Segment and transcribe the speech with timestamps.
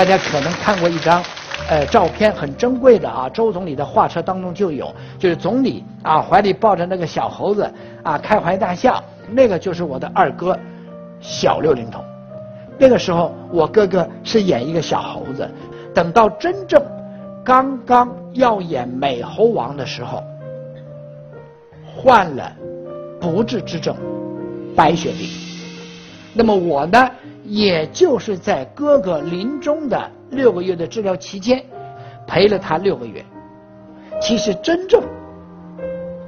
[0.00, 1.22] 大家可能看过一张，
[1.68, 7.70] 呃，照片很珍贵的啊，周总理的画册当中就有，就是总理啊怀里抱着那个小猴子
[8.02, 10.58] 啊开怀大笑，那个就是我的二哥
[11.20, 12.02] 小六龄童。
[12.78, 15.46] 那个时候我哥哥是演一个小猴子，
[15.92, 16.82] 等到真正
[17.44, 20.24] 刚刚要演美猴王的时候，
[21.94, 22.50] 患了
[23.20, 23.94] 不治之症
[24.74, 25.49] 白血病。
[26.32, 27.10] 那么我呢？
[27.44, 31.64] 也就是在哥哥临终的六个月的治疗期间，
[32.26, 33.24] 陪了他六个月。
[34.20, 35.02] 其实真正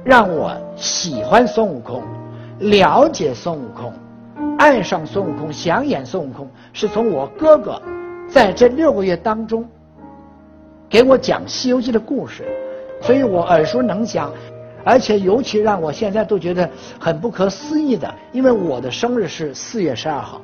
[0.03, 2.03] 让我喜欢孙悟空、
[2.59, 3.93] 了解孙悟空、
[4.57, 7.81] 爱上孙悟空、想演孙悟空，是从我哥哥
[8.27, 9.65] 在这六个月当中
[10.89, 12.43] 给我讲《西游记》的故事，
[12.99, 14.33] 所以我耳熟能详。
[14.85, 16.69] 而且尤其让我现在都觉得
[16.99, 20.41] 很不可思议的，因为我的生日是四月十二号。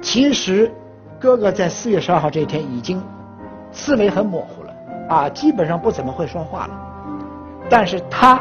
[0.00, 0.70] 其实，
[1.18, 3.02] 哥哥在四月十二号这一天已经
[3.72, 4.74] 思维很模糊了，
[5.08, 6.80] 啊，基本上不怎么会说话了。
[7.68, 8.40] 但是他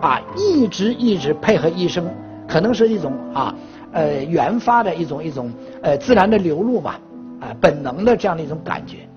[0.00, 2.10] 啊，一直一直配合医生，
[2.48, 3.54] 可能是一种啊，
[3.92, 6.94] 呃，原发的一种一种呃自然的流露嘛，
[7.40, 9.08] 啊，本能的这样的一种感觉，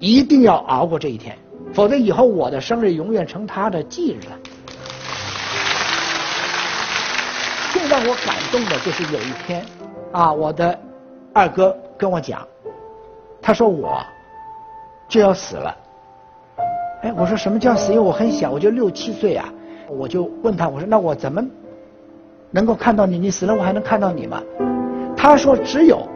[0.00, 1.36] 一定要熬过这一天，
[1.72, 4.38] 否则以后我的生日永远成他的忌日了。
[7.82, 9.64] 最让我感动的就是有一天，
[10.12, 10.78] 啊，我的。
[11.34, 12.46] 二哥跟我讲，
[13.40, 14.00] 他说我
[15.08, 15.76] 就要死了。
[17.02, 17.90] 哎，我说什么叫死？
[17.90, 19.48] 因为我很小，我就六七岁啊。
[19.88, 21.44] 我就问他，我说那我怎么
[22.52, 23.18] 能够看到你？
[23.18, 24.40] 你死了，我还能看到你吗？
[25.16, 26.06] 他说只有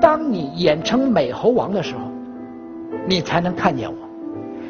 [0.00, 2.00] 当你演成美猴王的时候，
[3.06, 3.96] 你才能看见我。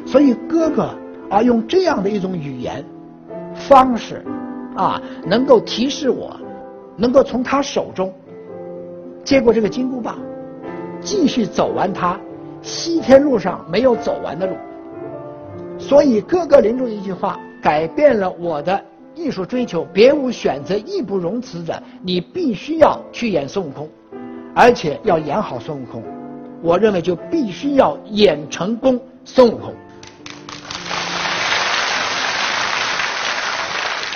[0.07, 0.89] 所以哥哥
[1.29, 2.85] 啊，用这样的一种语言
[3.55, 4.23] 方式
[4.75, 6.39] 啊，能够提示我，
[6.97, 8.13] 能够从他手中。
[9.23, 10.17] 接过这个金箍棒，
[11.01, 12.19] 继续走完他
[12.61, 14.55] 西天路上没有走完的路。
[15.77, 18.79] 所以哥哥临终一句话改变了我的
[19.15, 23.89] 艺术追求，别无选择，义不容辞的，你必须要去演孙悟空，
[24.53, 26.03] 而且要演好孙悟空。
[26.61, 29.73] 我认为就必须要演成功孙悟空。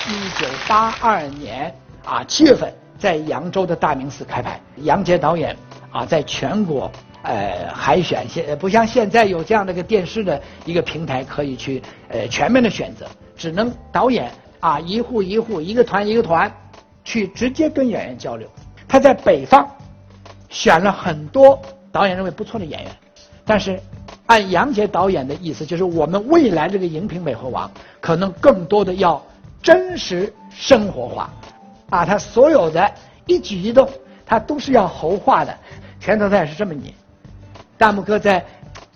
[0.09, 1.73] 一九八二年
[2.05, 2.71] 啊七月份。
[2.99, 5.55] 在扬州的大明寺开拍，杨洁导演
[5.91, 13.05] 啊，在全国呃海选，现不像现在有这样的一个电视的一个平台可以去呃全面的选择，
[13.35, 16.51] 只能导演啊一户一户一个团一个团
[17.03, 18.49] 去直接跟演员交流。
[18.87, 19.69] 他在北方
[20.49, 21.61] 选了很多
[21.91, 22.91] 导演认为不错的演员，
[23.45, 23.79] 但是
[24.25, 27.69] 按杨洁导演的意思，就是我们未来这个荧屏美猴王
[28.01, 29.23] 可能更多的要
[29.61, 31.29] 真实生活化。
[31.89, 32.91] 啊，他所有的
[33.25, 33.89] 一举一动，
[34.25, 35.57] 他都是要猴化的。
[35.99, 36.93] 拳头他也是这么捏，
[37.77, 38.43] 大拇哥在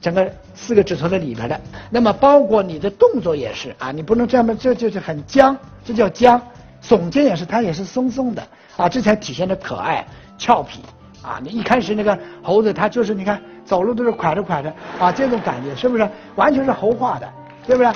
[0.02, 1.60] 整个四个指头的里边的。
[1.90, 6.42] 那么包括你的动作也是啊，你不能这么，这就是很僵，这叫僵。
[6.84, 8.46] 耸肩也是，它也是松松的
[8.76, 10.06] 啊，这才体现的可爱
[10.38, 10.82] 俏皮
[11.22, 11.40] 啊。
[11.42, 17.34] 你一开始那个猴子，它就是你看走路都是拐着拐着啊，这种感觉是不是完全是猴化的，
[17.66, 17.94] 对不对？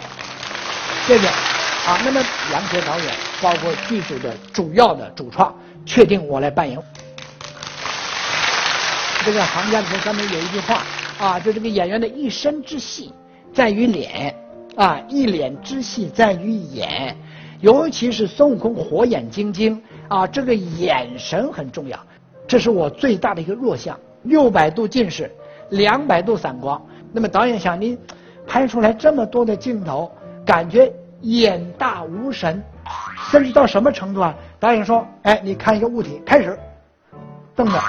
[1.08, 1.55] 这个。
[1.86, 2.20] 啊，那么
[2.52, 6.80] 杨洁导演包括剧组的主要的主创，确定我来扮演。
[9.24, 10.82] 这个行家里头上面有一句话
[11.20, 13.14] 啊，就这个演员的一生之戏
[13.54, 14.36] 在于脸
[14.76, 17.16] 啊，一脸之戏在于眼，
[17.62, 22.00] 尤其是孙悟空火眼金睛啊，这个眼神很重要，
[22.48, 25.32] 这是我最大的一个弱项，六百度近视，
[25.70, 26.84] 两百度散光。
[27.14, 27.96] 那么导演想你
[28.48, 30.12] 拍出来这么多的镜头，
[30.44, 30.92] 感觉。
[31.26, 32.64] 眼大无神，
[33.32, 34.36] 甚至到什么程度啊？
[34.60, 36.58] 导演说：“哎，你看一个物体，开始。
[37.56, 37.80] 瞪着，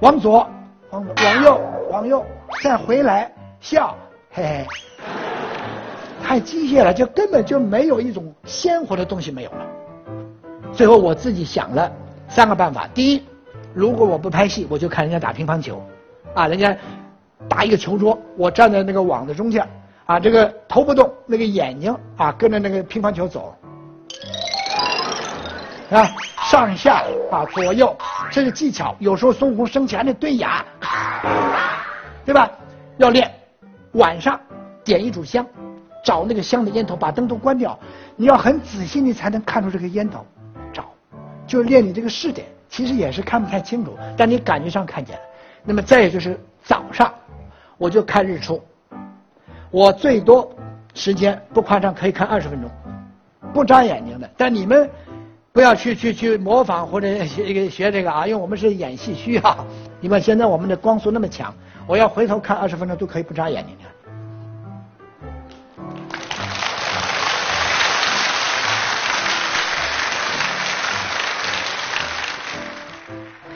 [0.00, 0.48] 往左，
[0.90, 1.60] 往往右，
[1.90, 2.24] 往右，
[2.62, 3.96] 再回来笑，
[4.30, 4.66] 嘿嘿，
[6.22, 9.66] 太机械了，就根本就没有一种鲜活的东西没有了。
[10.72, 11.90] 最后我自己想了
[12.28, 13.24] 三个办法：第一，
[13.74, 15.82] 如果我不拍戏，我就看人家打乒乓球，
[16.34, 16.76] 啊，人家
[17.48, 19.66] 打一个球桌，我站在那个网的中间。”
[20.10, 23.54] 啊，这个头不动，那个眼睛啊跟着那个乒乓球走，
[25.88, 26.10] 啊，
[26.50, 27.96] 上下啊左右，
[28.28, 28.92] 这是技巧。
[28.98, 30.48] 有时候孙悟空生气还得对眼，
[32.24, 32.50] 对吧？
[32.96, 33.30] 要练。
[33.92, 34.40] 晚上
[34.82, 35.46] 点一炷香，
[36.04, 37.78] 找那个香的烟头，把灯都关掉。
[38.16, 40.26] 你要很仔细，你才能看出这个烟头。
[40.72, 40.90] 找，
[41.46, 42.48] 就是练你这个视点。
[42.68, 45.22] 其实也是看不太清楚，但你感觉上看见了。
[45.62, 47.14] 那么再有就是早上，
[47.78, 48.60] 我就看日出。
[49.70, 50.52] 我最多
[50.94, 52.68] 时间不夸张，可以看二十分钟，
[53.52, 54.28] 不眨眼睛的。
[54.36, 54.90] 但你们
[55.52, 59.66] 不要去去去模仿或者学这个学这个啊，因为我们是演戏需要。
[60.00, 61.54] 你们现在我们的光速那么强，
[61.86, 63.84] 我要回头看二十分钟都可以不眨眼睛的。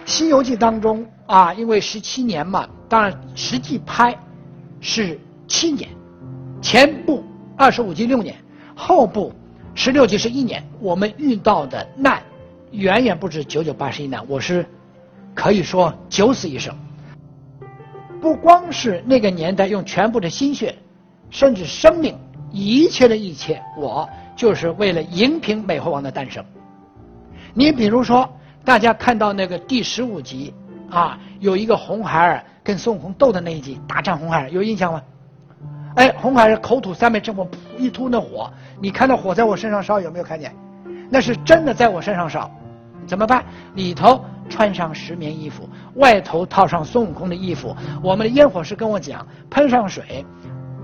[0.17, 4.17] 《西游记》当中啊，因为十七年嘛，当然实际拍
[4.81, 5.19] 是
[5.49, 5.91] 七年，
[6.65, 7.23] 前部
[7.59, 8.35] 二十五集六年，
[8.75, 9.31] 后部
[9.75, 10.65] 十六集是一年。
[10.81, 12.23] 我们遇到的难
[12.71, 14.65] 远远不止九九八十一难，我是
[15.35, 16.75] 可以说九死一生。
[18.19, 20.75] 不光是那个年代用全部的心血，
[21.29, 22.17] 甚至生命，
[22.51, 26.43] 一切的一切，我就是为了迎平美猴王的诞生。
[27.53, 28.27] 你比如说。
[28.65, 30.51] 大家看到那个第十五集
[30.89, 35.03] 啊，有一个红孩儿跟孙悟空斗的那一集，大战红孩儿，有印象吗？
[35.97, 37.47] 哎，红孩儿口吐三昧真火，
[37.79, 38.51] 一吐那火，
[38.81, 40.55] 你看到火在我身上烧，有没有看见？
[41.11, 42.51] 那是真的在我身上烧，
[43.07, 43.45] 怎么办？
[43.75, 47.75] 里头穿上石棉衣服，外头套上孙悟空的衣服。
[48.03, 50.25] 我们的烟火师跟我讲，喷上水，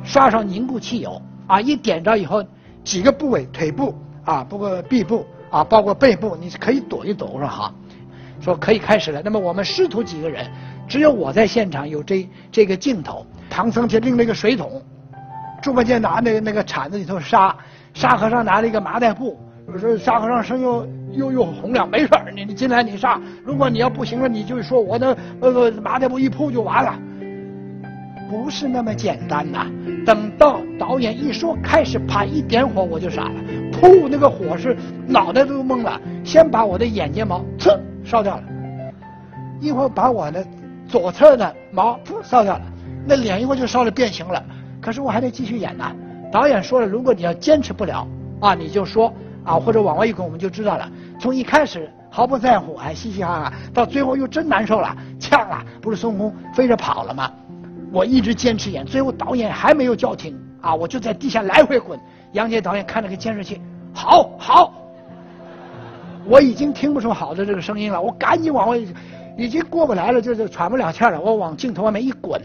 [0.05, 2.45] 刷上凝固汽油，啊，一点着以后，
[2.85, 5.27] 几个部位，腿部啊，包括臂部。
[5.51, 7.27] 啊，包括背部，你可以躲一躲。
[7.27, 7.75] 我说好，
[8.41, 9.21] 说可以开始了。
[9.25, 10.49] 那么我们师徒几个人，
[10.87, 13.27] 只有我在现场有这这个镜头。
[13.51, 14.81] 唐僧就拎了一个水桶，
[15.61, 17.55] 猪八戒拿那个那个铲子里头沙，
[17.95, 19.39] 沙和尚拿了一个麻袋布。
[19.79, 23.21] 说沙和尚声又又又洪亮，没事儿，你你进来你杀。
[23.45, 26.99] 如果你要不行了，你就说我的呃麻袋布一铺就完了。
[28.29, 29.67] 不是那么简单呐！
[30.07, 33.35] 等到导演一说开始，啪一点火，我就傻了。
[33.73, 34.77] 噗，那个火是
[35.07, 36.01] 脑袋都懵了。
[36.25, 38.43] 先把我的眼睫毛呲烧掉了，
[39.61, 40.45] 一会儿把我的
[40.89, 42.63] 左侧的毛噗烧掉了，
[43.07, 44.45] 那脸一会儿就烧的变形了。
[44.81, 45.93] 可是我还得继续演呐。
[46.33, 48.07] 导演说了，如果你要坚持不了
[48.41, 49.13] 啊，你就说
[49.45, 50.91] 啊，或者往外一滚，我们就知道了。
[51.21, 57.31] 从一开始毫不在乎，还嘻嘻哈哈，到最后又真难受了，呛了，不是孙悟空飞着跑了吗？
[57.93, 60.73] 我一直坚持演，最后导演还没有叫停啊！
[60.73, 61.99] 我就在地下来回滚。
[62.33, 63.61] 杨洁导演看了个监视器，
[63.93, 64.73] 好好，
[66.25, 68.01] 我已经听不出好的这个声音了。
[68.01, 68.79] 我赶紧往外，
[69.37, 71.21] 已经过不来了，就是喘不了气了。
[71.21, 72.41] 我往镜头外面一滚，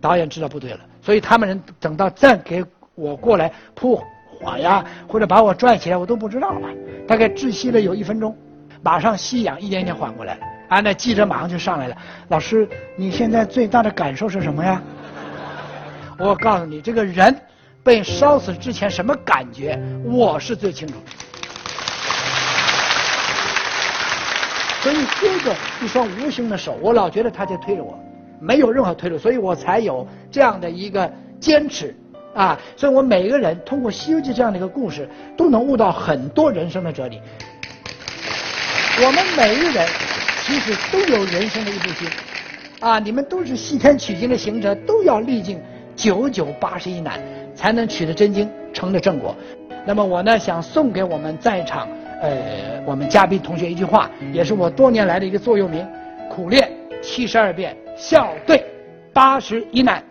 [0.00, 2.64] 导演知道不对了，所以他们人等到再给
[2.96, 6.68] 我过来扑火呀，或者把我拽起来，我都不知道了。
[7.06, 8.36] 大概窒息了有一分钟，
[8.82, 10.40] 马上吸氧，一点点缓过来了。
[10.68, 11.96] 啊，那记者马上就上来了。
[12.26, 14.82] 老师，你现在最大的感受是什么呀？
[16.18, 17.40] 我告诉你，这个人
[17.84, 20.94] 被烧死之前什么感觉，我是最清楚。
[24.82, 27.96] 所以这个一双无形的手，我老觉得他在推着我，
[28.40, 31.10] 没有任何退路，所以我才有这样的一个
[31.40, 31.94] 坚持
[32.34, 32.58] 啊。
[32.76, 37.20] 所以我每一个人通过《西游记》这样的一个故事，都能悟到很多人生的哲理。
[39.04, 39.86] 我们每一个人。
[40.48, 42.08] 其实都有人生的一部经，
[42.78, 45.60] 啊，你们都是西天取经的行者，都要历尽
[45.96, 47.18] 九九八十一难，
[47.52, 49.34] 才能取得真经，成了正果。
[49.84, 51.88] 那么我呢，想送给我们在场，
[52.22, 55.84] 呃，我们嘉宾同学一句话，也是我多年来的一个座右铭：
[56.30, 56.70] 苦练
[57.02, 58.64] 七十二变，笑对
[59.12, 60.04] 八十一难。